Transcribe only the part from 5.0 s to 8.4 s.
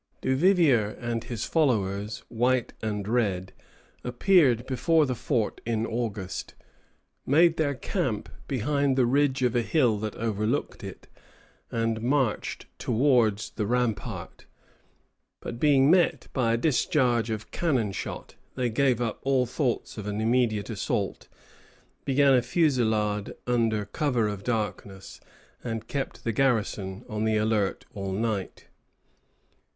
the fort in August, made their camp